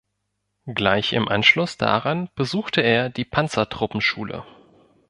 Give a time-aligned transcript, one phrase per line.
[0.65, 4.43] Gleich im Anschluss daran besuchte er die Panzertruppenschule.